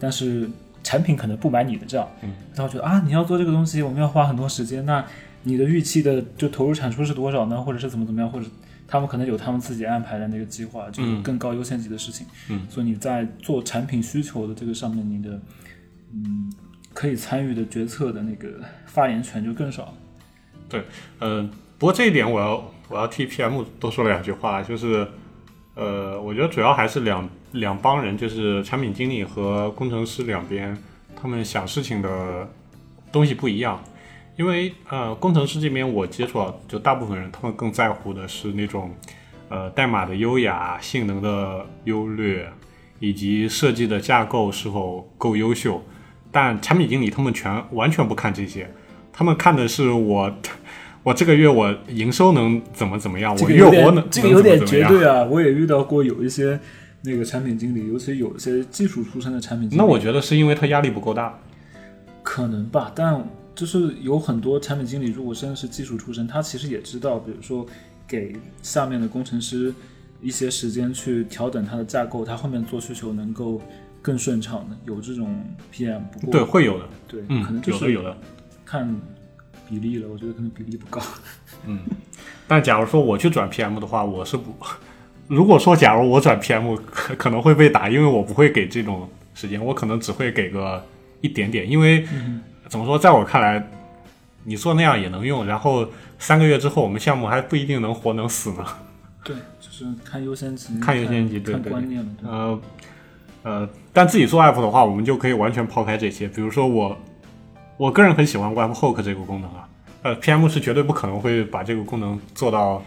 [0.00, 0.48] 但是
[0.82, 5.04] 产品可能不买你的账，嗯，他会觉得啊，你要做这个东西，我们要花很多时间，那
[5.42, 7.60] 你的预期的就投入产出是多少呢？
[7.60, 8.46] 或者是怎么怎么样，或者
[8.88, 15.40] 他们可能有他们自己安排的那个计划，就是嗯更高优先级的事情，嗯所以你在做产品需求的这个上面，你的
[16.14, 16.52] 嗯
[16.94, 18.48] 可以参与的决策的那个
[18.86, 19.94] 发言权就更少了。
[20.72, 20.82] 对
[21.20, 25.06] 嗯，不过这一点我要我要替 PM 多说两句话，就是，
[25.74, 30.76] 呃，我觉得主要还是两两帮人，就是产品经理和工程师两边，
[31.14, 32.48] 他们想事情的
[33.12, 33.82] 东西不一样。
[34.38, 38.90] 因为呃，工程师这边我接触到，就大部分人他们更在乎的是那种，
[39.50, 42.50] 呃，代码的优雅、性能的优劣，
[42.98, 45.84] 以及设计的架构是否够优秀。
[46.30, 48.72] 但产品经理他们全完全不看这些，
[49.12, 50.34] 他们看的是我，
[51.02, 55.24] 我这个月我营收能怎么怎么样，我月这个有活能这个有点绝对啊！
[55.24, 56.58] 我也遇到过有一些
[57.02, 61.36] 那个产品经理，尤其有一些技术出身的产品经理，那我觉得是因为他压力不够大。
[62.22, 63.20] 可能吧，但
[63.54, 67.66] 就是有很多产品经理，如果真的是技术出身，他其实也知道，比如说
[68.06, 69.74] 给下面的工程师
[70.20, 73.60] 一些时间去调整它的架构，他后面做需求能够
[74.00, 76.00] 更顺畅的，有这种 PM。
[76.12, 78.16] 不过对，会有的，对，嗯可能，就是有的。
[78.64, 78.88] 看
[79.72, 81.00] 比例了，我觉得可能比例不高。
[81.64, 81.80] 嗯
[82.46, 84.54] 但假如说我去转 PM 的话，我是不，
[85.28, 90.84] 如果说假如我转 PM 可可能会被打，因为我不会给这种时间，我可能只会给个
[91.22, 92.06] 一点点，因为、
[92.68, 93.66] 怎么说，在我看来，
[94.44, 98.66] 你做那样也能用，然后三个月之后我们项目还不一定能活能死呢。
[99.24, 101.72] 对，就是看优先级，看优先级对对
[102.22, 102.60] 呃
[103.44, 106.28] 呃，但自己做 app 的话，我们就可以完全抛开这些。
[106.28, 106.96] 比如说我，
[107.82, 109.68] 我个人很喜欢 webhook 这个功能啊，
[110.02, 112.80] 呃，PM 是绝对不可能会把这个功能做到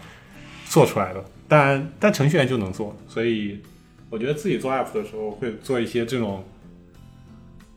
[0.64, 3.60] 做出来的，但但程序员就能做，所以
[4.08, 6.42] 我觉得自己做 app 的时候会做一些这种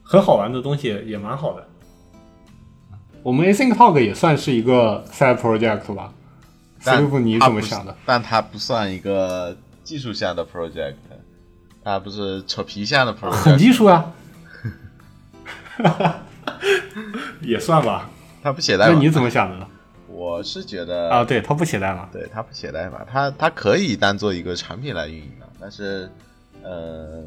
[0.02, 1.68] 很好玩的东西，也蛮好的。
[3.22, 6.14] 我们 Async Talk 也算是一个 side project 吧，
[6.80, 7.94] 斯但利夫你是怎么想的？？
[8.06, 10.94] 但它不算一个技术下的 project，
[11.84, 14.14] 它不是扯皮下的 project，很技术啊，
[17.42, 18.10] 也算吧。
[18.42, 18.94] 他不写代码。
[18.94, 19.68] 那你怎么想的呢？
[20.08, 22.08] 我是觉得啊，对，他不写代码。
[22.12, 26.10] 对，他不写代码，他他可以当做一个产品来运营的，但是，
[26.64, 27.24] 呃，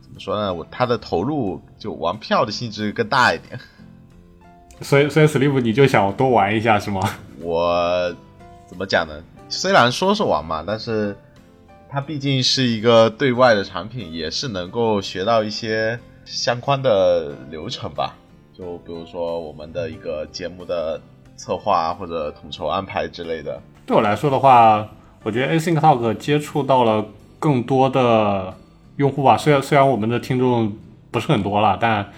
[0.00, 0.52] 怎么说呢？
[0.54, 3.58] 我他的投入就玩票的性质更大一点。
[4.82, 7.00] 所以，所以 Sleep 你就想多玩一下是吗？
[7.40, 8.14] 我
[8.66, 9.22] 怎么讲呢？
[9.48, 11.16] 虽然说是玩嘛，但是
[11.88, 18.14] 它毕竟是一个对外的产品，也是能够学到一些相关的流程吧。
[18.56, 20.98] 就比如说我们的一个节目的
[21.36, 23.60] 策划或者统筹安排之类的。
[23.84, 24.88] 对我来说的话，
[25.22, 27.04] 我觉得 Async Talk 接触到了
[27.38, 28.54] 更多的
[28.96, 29.36] 用户吧。
[29.36, 30.72] 虽然虽然我们的听众
[31.10, 32.10] 不是很多了，但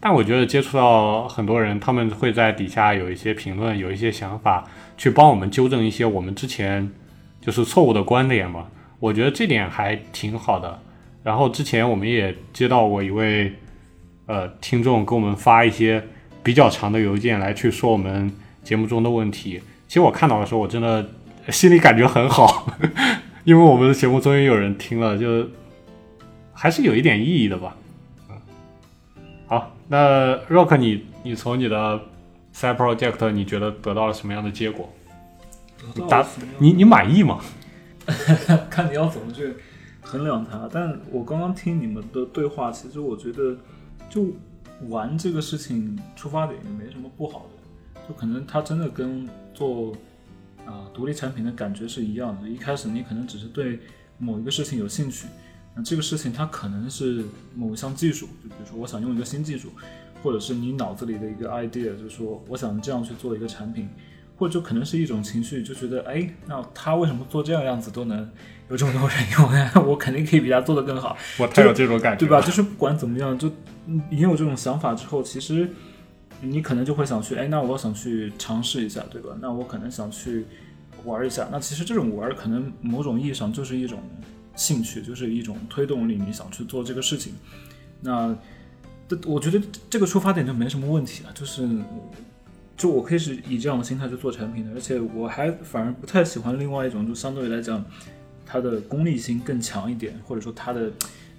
[0.00, 6.90] 但我觉得接触到很多人，他们会在底下有一些评论，有一些想法，去帮我们纠正一些我们之前
[7.42, 8.64] 就是错误的观点嘛。
[8.98, 10.78] 我觉得这点还挺好的。
[11.22, 13.52] 然后之前我们也接到过一位
[14.26, 16.04] 呃听众给我们发一些
[16.42, 18.32] 比较长的邮件来去说我们
[18.62, 19.60] 节目中的问题。
[19.88, 21.06] 其实我看到的时候，我真的
[21.48, 22.66] 心里感觉很好，
[23.44, 25.48] 因为我们的节目终于有人听了，就
[26.52, 27.76] 还是有一点意义的吧。
[28.30, 28.36] 嗯，
[29.46, 32.00] 好，那 Rock 你你从你的
[32.54, 34.90] side project 你觉得得到了什么样的结果？
[35.94, 37.40] 得到答了什么样你你满意吗？
[38.70, 39.52] 看你要怎么去
[40.00, 40.68] 衡量它。
[40.72, 43.56] 但我刚刚听你们的对话，其实我觉得
[44.12, 44.26] 就
[44.90, 47.46] 玩这个事情出发点也没什么不好
[47.94, 49.96] 的，就可能它真的跟做
[50.66, 52.46] 啊、独立产品的感觉是一样的。
[52.46, 53.80] 一开始你可能只是对
[54.18, 55.26] 某一个事情有兴趣，
[55.74, 59.72] 那这个事情它可能是某一项技术，就比如说我想用一个新技术，
[60.22, 63.88] 或者是你脑子里的一个 idea，就是说我想这样去做一个产品。
[64.36, 68.28] 或者就可能是一种情绪，就觉得哎，那他为什么做这样样子都能
[68.70, 69.70] 有这么多人用呢？
[69.86, 72.40] 我肯定可以比他做的更好，我太有这种感觉，对吧？？
[72.40, 73.48] 就是不管怎么样，就
[73.86, 75.70] 嗯你有这种想法之后，其实
[76.40, 79.36] 你可能就会想去，哎，那我想去尝试一下，对吧？
[79.40, 80.46] 那我可能想去
[81.04, 81.48] 玩一下。
[81.52, 84.00] 那其实这种玩，可能某种意义上就是一种
[84.56, 87.34] 兴趣，就是一种推动力，你想去做这个事情。
[88.00, 88.34] 那
[89.06, 91.68] 这我觉得这个出发点就没什么问题了，就是。
[92.82, 97.84] 就我可以是以这样的心态去做产品的，而且我还反而不太喜欢另外一种，就相对来讲，
[98.44, 100.90] 它的功利性更强一点，或者说它的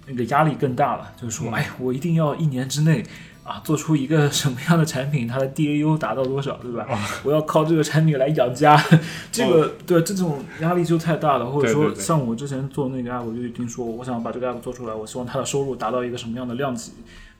[0.06, 1.12] 那个压力更大了。
[1.20, 3.04] 就是说，哎，我一定要一年之内
[3.42, 6.86] 啊做出一个什么样的产品，它的 DAU 达到多少，对吧？
[7.22, 8.82] 我要靠这个产品来养家，
[9.30, 11.44] 这个对这种压力就太大了。
[11.50, 16.92] 或者说，像我之前做那个 app，我就已经说，我想把这个 app 做出来，我希望它的收入达到一个什么样的量级。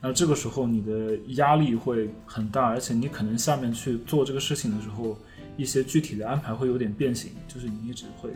[0.07, 5.17] 那这个时候你的压力会很大，而且你可能下面去做这个事情的时候，
[5.57, 8.29] 一些具体的安排会有点变形，就是你一直会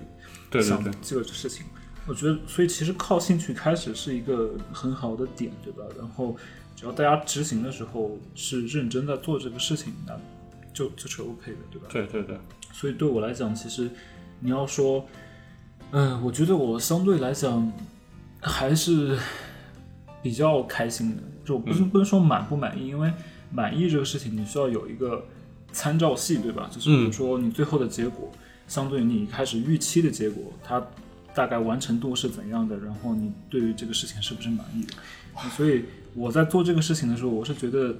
[0.62, 1.66] 想这个事情。
[2.06, 5.84] 我觉得，所以其实靠兴趣开始是一个很好的点，对吧？
[5.98, 6.34] 然后
[6.74, 10.18] 只要大家执行的时候是认真在做这个事情，那
[10.72, 11.88] 就就是 OK 的，对吧？
[11.90, 12.38] 对对对，
[12.72, 13.90] 所以对我来讲，其实
[14.40, 15.06] 你要说，
[15.90, 17.70] 嗯、我觉得我相对来讲
[18.40, 19.18] 还是
[20.22, 23.10] 比较开心的，就不是不能说满不满意，因为
[23.50, 25.24] 满意这个事情你需要有一个
[25.72, 26.68] 参照系，对吧？
[26.70, 28.30] 就是比如说你最后的结果，
[28.66, 30.86] 相对于你一开始预期的结果，它
[31.34, 34.92] 大概完成度是怎样的，然后你对于这个事情是不是满意的？
[35.56, 35.84] 所以
[36.14, 37.96] 我在做这个事情的时候，我是觉得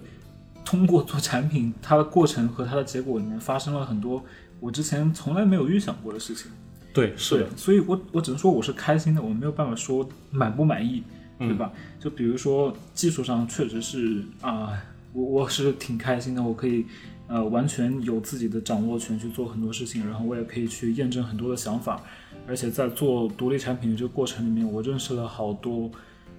[0.63, 4.23] 通过做产品，它的过程和它的结果里面发生了很多
[4.61, 6.51] 我之前从来没有预想过的事情。
[6.93, 11.03] 对是的，所以我我只能说我是开心的，我没有办法说满不满意，
[11.39, 11.73] 对吧？
[12.01, 14.73] 就比如说技术上确实是啊、
[15.13, 16.85] 我我是挺开心的，我可以
[17.27, 22.03] 呃完全有自己的掌握权去做很多事情，然后我也可以去验证很多的想法，
[22.47, 25.91] 而且在做独立产品的这个过程里面，我认识了好多。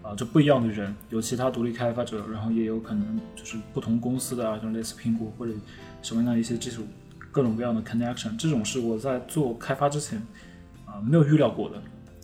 [0.01, 5.51] 啊，就不一样的人，有其他独立开发者，然后也有可能就是不同公司的啊，就类似苹果或者
[6.01, 6.83] 什么样的一些技术
[7.31, 10.17] 各种各样的 connection，这种是我在做开发之前
[10.85, 11.81] 啊、没有预料过的，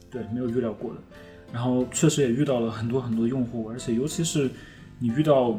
[0.10, 1.00] 对，没有预料过的。
[1.56, 4.50] 然后确实也遇到了很多很多用户，而且尤其是
[5.00, 5.58] 你遇到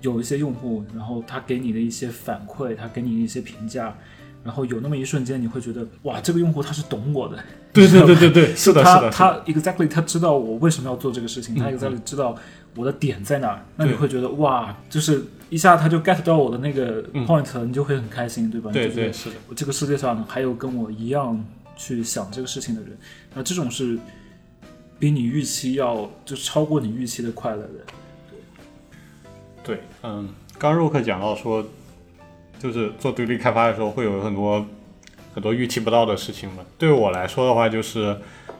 [0.00, 3.94] 有一些用户，然后他给你的一些反馈，他给你的一些评价，
[4.42, 7.36] 然后有那么一瞬间你会觉得哇，这个用户他是懂我的，
[7.70, 12.34] 对对对对对， 是的，是的，他他 exactly 他知道我为什么要做这个事情，他嗯 exactly 知道
[12.74, 17.26] 我的点在哪儿，那你会觉得哇，就是一下他就 get 到我的那个嗯。
[17.26, 18.70] point，、你就会很开心，对吧？
[18.72, 21.44] 对对，是的，我这个世界上还有跟我一样
[21.76, 22.96] 去想这个事情的人，
[23.34, 23.98] 那这种是
[24.98, 27.68] 比你预期要就超过你预期的快乐的。
[29.62, 30.28] 对，嗯，
[30.58, 31.64] 刚入课讲到说，
[32.58, 34.64] 就是做独立开发的时候会有很多
[35.34, 36.64] 很多预期不到的事情嘛。
[36.78, 38.16] 对我来说的话，就是，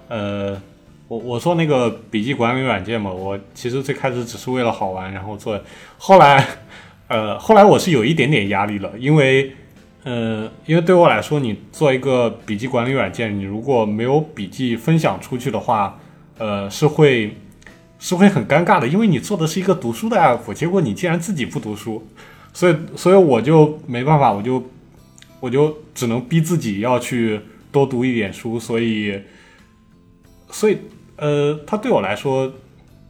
[0.08, 0.60] 呃，
[1.08, 5.58] 我我做那个笔记管理软件嘛，我其实最开始只是为了好玩，然后做，
[5.96, 6.44] 后来，
[7.08, 9.54] 呃，后来我是有一点点压力了，因为，
[10.02, 16.00] 呃，因为对我来说，你做一个笔记管理软件，你如果没有笔记分享出去的话，
[16.38, 17.36] 呃，是会。
[17.98, 22.06] 是会很尴尬的，因为你做的是一个读书的 app，结果你竟然自己不读书，
[22.52, 24.62] 所以所以我就没办法，我就
[25.40, 27.40] 我就只能逼自己要去
[27.72, 29.18] 多读一点书，所以
[30.50, 30.76] 所以
[31.16, 32.52] 呃，它对我来说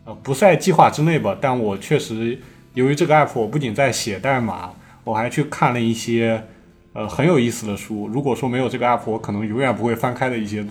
[0.05, 2.39] 呃不在计划之内吧，但我确实
[2.75, 4.71] 由于这个 app，我不仅在写代码，
[5.03, 6.45] 我还去看了一些
[6.93, 8.07] 呃很有意思的书。
[8.07, 10.65] 如果说没有这个 app，我可能永远不会翻开的一些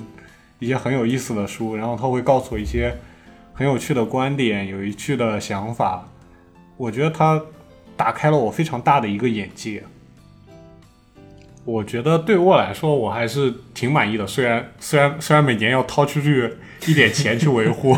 [0.66, 2.98] 一些很有意思的书，然后他会告诉我一些。
[3.58, 6.10] 很有趣的观点，有趣的想法，
[6.76, 7.42] 我觉得他
[7.96, 9.82] 打开了我非常大的一个眼界。
[11.64, 14.28] 我觉得对我来说，我还是挺满意的。
[14.28, 16.54] 虽然虽然虽然每年要掏出去
[16.86, 17.98] 一点钱去维护，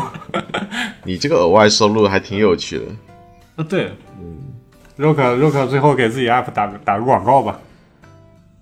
[1.02, 2.84] 你这个额外收入还挺有趣的。
[3.56, 4.38] 啊，对，嗯
[4.96, 7.60] ，Rock Rock 最后给自己 app 打个打个广告吧。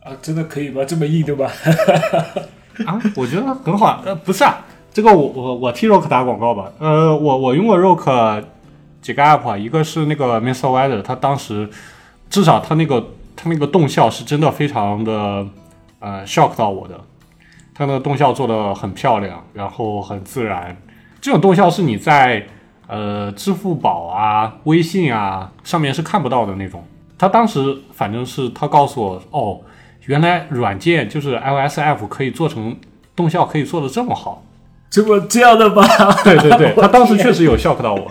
[0.03, 0.83] 啊，真的可以吗？
[0.83, 1.53] 这么硬对吧？
[2.85, 4.03] 啊，我觉得很好。
[4.05, 4.59] 呃，不是啊，
[4.93, 6.71] 这个我我我替 Rock 打广告吧。
[6.79, 8.45] 呃，我我用过 Rock
[9.01, 10.69] 几个 app，一个是那个 Mr.
[10.69, 11.69] Weather，他当时
[12.29, 13.01] 至少他那个
[13.35, 15.47] 他那个动效是真的非常的
[16.01, 17.01] 呃 shock 到我的。
[17.75, 20.77] 他那个动效做的很漂亮，然后很自然。
[21.21, 22.47] 这种动效是你在
[22.87, 26.83] 呃支付宝啊、微信啊上面是看不到的那种。
[27.19, 29.61] 他当时反正是他告诉我，哦，
[30.07, 32.77] 原来软件就是 iOS app 可以做成
[33.15, 34.43] 动效，可以做的这么好。
[34.89, 35.83] 这么这样的吗？
[36.25, 38.11] 对 对对，他 当时确实有 shock 到我。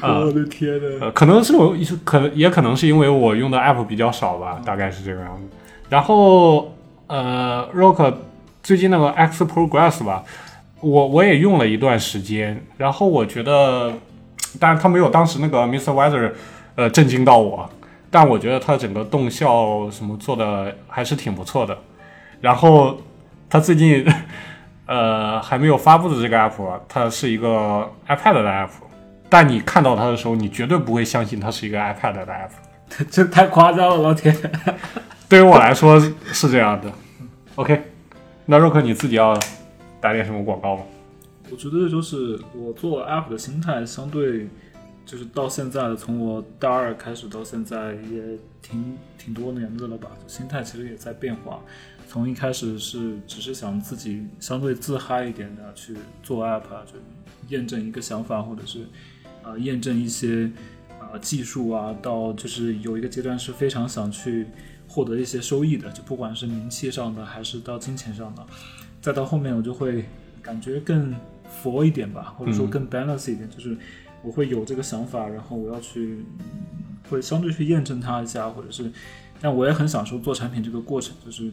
[0.00, 0.98] 啊 我的天呐！
[1.00, 5.42] 呃，可能是我，可能也可能是因为我用的 app 比较少吧，大概是这个样子。
[5.88, 6.72] 然后
[7.08, 8.14] 呃，Rock
[8.62, 10.22] 最近那个 X Progress 吧，
[10.80, 13.92] 我我也用了一段时间，然后我觉得，
[14.60, 15.92] 当然它没有当时那个 Mr.
[15.92, 16.32] Weather
[16.76, 17.68] 呃震惊到我，
[18.10, 21.76] 但我觉得它整个动效什么做的还是挺不错的。
[22.40, 22.98] 然后
[23.48, 24.04] 它最近
[24.86, 28.70] 呃还没有发布的这个 app，啊它是一个 iPad 的 app。
[29.28, 32.50] 但你看到它的时候，你绝对不会相信它是一个 iPad 的 app。
[33.08, 34.34] 这太夸张了，老铁！
[35.28, 36.00] 对于我来说
[36.32, 36.90] 是这样的。
[37.54, 37.80] OK，
[38.46, 39.38] 那若克你自己要
[40.00, 40.82] 打点什么广告吗？
[41.52, 44.48] 我觉得就是我做 app 的心态，相对
[45.10, 51.60] 就是到现在，从我大二开始到现在也挺挺多年的了吧，心态其实也在变化。
[52.06, 56.92] 从一开始是只是想自己相对自嗨一点的去做 app 啊，就
[57.48, 58.86] 验证一个想法，或者是
[59.42, 60.48] 呃验证一些
[61.00, 64.46] 呃技术啊，到就是有一个阶段是非常想去
[64.86, 68.46] 获得一些收益的，就不管是名气上的还是到金钱上的，
[69.02, 70.04] 再到后面我就会
[70.40, 71.12] 感觉更
[71.48, 73.76] 佛一点吧，或者说更 balance 一点，就是
[74.22, 78.90] 我会有这个想法，然后我要去嗯会相对去验证它一下，或者是，
[79.40, 81.52] 但我也很享受做产品这个过程，就是。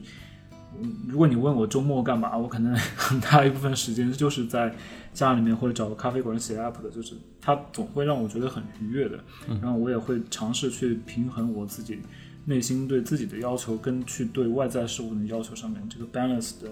[0.79, 4.71] 嗯，如果你问我周末干嘛，我可能很大一部分时间就是在
[5.11, 9.17] 家里面或者找个咖啡馆写 app 的，就是它总会让我觉得很愉悦的。
[9.47, 11.99] 然后我也会尝试去平衡我自己
[12.45, 16.69] 内心对自己的要求跟去对外在事物的要求上面这个 balance 的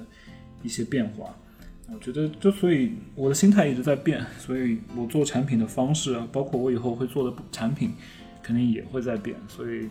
[0.61, 1.33] 一些变化。
[1.93, 7.93] 我觉得，就所以我的心态一直在变，所以我做产品的方式啊，包括我以后会做的产品，
[8.41, 9.35] 肯定也会在变。
[9.47, 9.87] 所以，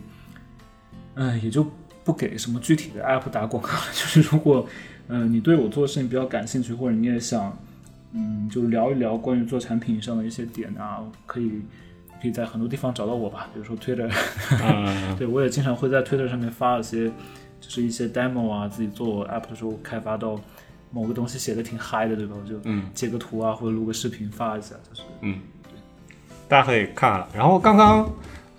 [1.15, 1.65] 嗯，也就
[2.03, 3.85] 不给什么具体的 app 打广告了。
[3.93, 4.67] 就是如果，
[5.07, 7.57] 嗯、你对我做的事情比较感兴趣，或者你也想，
[8.11, 11.61] 嗯，就聊一聊关于做产品上的一些点啊，可以
[12.21, 14.11] 可以在很多地方找到我吧，比如说 Twitter，
[14.61, 17.07] 嗯， 对我也经常会在 Twitter 上面发一些，
[17.61, 20.39] 就是一些 demo 啊，自己做 app 的时候开发到
[20.95, 22.35] 某个东西写的挺嗨的，对吧？
[22.41, 25.39] 我就嗯截个图啊，或者录个视频发一下，就是嗯，
[26.47, 27.27] 大家可以看了。
[27.33, 28.09] 然后刚刚，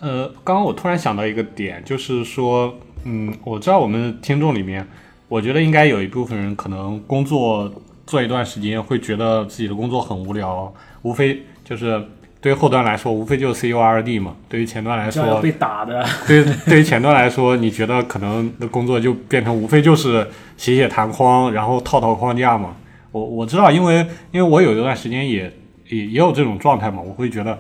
[0.01, 2.75] 呃，刚刚我突然想到一个点，就是说，
[3.05, 4.87] 嗯，我知道我们听众里面，
[5.29, 7.73] 我觉得应该有一部分人可能工作
[8.07, 10.71] 做一段时间会觉得自己的工作很无聊，
[11.01, 12.07] 无非就是
[12.47, 14.37] 对于后端来说，无非就是 C U R D 嘛。
[14.49, 16.07] 对于前端来说，要被打的。
[16.29, 20.25] 对对于前端来说，你觉得可能的工作就变成无非就是
[20.57, 22.77] 写写弹框，然后套套框架嘛。
[23.11, 23.97] 我我知道，因为
[24.31, 25.53] 因为我有一段时间也
[25.89, 27.59] 也也有这种状态嘛，我会觉得，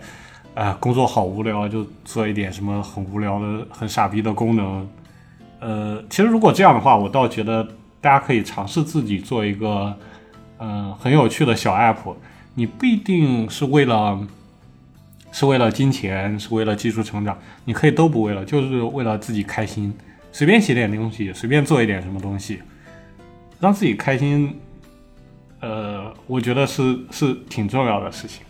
[0.55, 4.89] 啊、工作好无聊，就做一点什么很无聊的、很傻逼的功能。
[5.59, 7.67] 呃，其实如果这样的话，我倒觉得
[8.01, 9.93] 大家可以尝试自己做一个，
[10.61, 12.15] 嗯、很有趣的小 app。
[12.55, 14.17] 你不一定是为了
[15.37, 19.93] 是为了金钱，是为了技术成长，你可以都不为了，就是为了自己开心，
[20.33, 22.63] 随便写点东西，随便做一点什么东西，
[23.61, 24.59] 让自己开心。
[25.61, 28.47] 呃，我觉得是是挺重要的事情。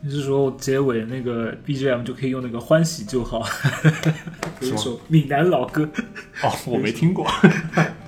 [0.00, 3.46] 你是说结尾那个 BGM 就可以用那个欢喜就好？
[4.60, 5.88] 有一首闽南老歌，
[6.42, 7.30] 哦，我没听过。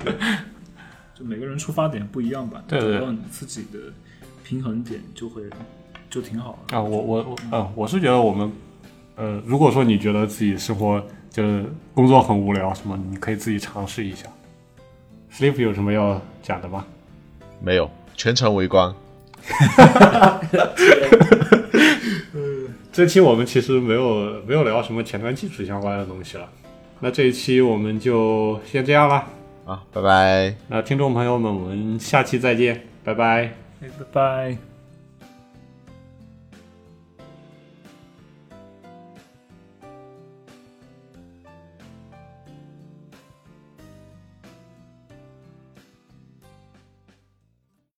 [1.14, 3.78] 就每个人出发点不一样吧，找到你自己的
[4.42, 5.42] 平衡点就会
[6.16, 6.76] 就挺好的。
[6.76, 8.50] 啊，我我我，呃，我是觉得我们，
[9.16, 14.26] 呃，如果说你觉得自己生活就是工作很无聊什么，你可以自己尝试一下。
[15.30, 16.86] Sleep 有什么要讲的吗？
[17.60, 18.94] 没有，全程围观。
[22.90, 26.48] 这期我们其实没有没有聊什么前端技术相关的东西了，
[27.00, 29.22] 那这一期我们就先这样了。
[29.66, 30.54] 啊，拜拜。
[30.68, 33.52] 那听众朋友们，我们下期再见，拜拜。
[33.82, 34.75] 哎，拜拜。